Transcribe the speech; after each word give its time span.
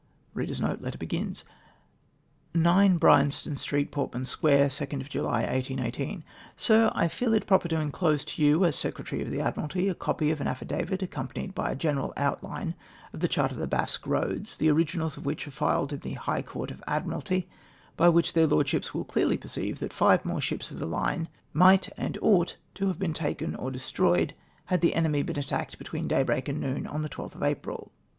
10 0.35 0.41
LETTER 0.47 0.47
TO 0.47 0.47
THE 0.47 0.55
SECRETARY 0.55 0.91
OF 0.93 0.99
THE 1.11 1.15
ADMIRALTY.'' 1.27 1.43
9, 2.89 2.97
Bryanstone 2.97 3.55
Street, 3.55 3.91
Portman 3.91 4.25
Square, 4.25 4.69
2nd 4.69 5.07
July, 5.09 5.41
1818. 5.43 6.23
*'' 6.41 6.55
Sir,— 6.55 6.91
I 6.95 7.07
feel 7.07 7.35
it 7.35 7.45
proper 7.45 7.67
to 7.67 7.79
inclose 7.79 8.25
to 8.25 8.41
you, 8.41 8.65
as 8.65 8.75
Secretary 8.75 9.21
of 9.21 9.29
the 9.29 9.41
Admiralty, 9.41 9.87
a 9.89 9.93
copy 9.93 10.31
of 10.31 10.41
an 10.41 10.47
affidavit, 10.47 11.03
accompanied 11.03 11.53
by 11.53 11.69
a 11.69 11.75
general 11.75 12.13
outline 12.17 12.73
of 13.13 13.19
the 13.19 13.27
chart 13.27 13.51
of 13.51 13.69
Basque 13.69 14.01
Eoads, 14.05 14.57
the 14.57 14.69
originals 14.71 15.17
of 15.17 15.25
which 15.27 15.45
are 15.47 15.51
filed 15.51 15.93
in 15.93 15.99
the 15.99 16.13
High 16.13 16.41
Court 16.41 16.71
of 16.71 16.81
Admiralty, 16.87 17.47
by 17.95 18.09
which 18.09 18.33
their 18.33 18.47
Lordships 18.47 18.95
will 18.95 19.05
clearly 19.05 19.37
perceive 19.37 19.77
that 19.81 19.93
five 19.93 20.25
more 20.25 20.41
ships 20.41 20.71
of 20.71 20.79
the 20.79 20.87
line 20.87 21.29
migld 21.53 21.91
and 21.95 22.17
ought 22.23 22.57
to 22.73 22.87
have 22.87 22.97
been 22.97 23.13
taken 23.13 23.53
or 23.53 23.69
destroyed, 23.69 24.33
had 24.65 24.81
the 24.81 24.95
enemy 24.95 25.21
been 25.21 25.37
attacked 25.37 25.77
between 25.77 26.07
daybreak 26.07 26.49
and 26.49 26.59
noon 26.59 26.87
on 26.87 27.03
the 27.03 27.09
12th 27.09 27.35
of 27.35 27.43
April. 27.43 27.91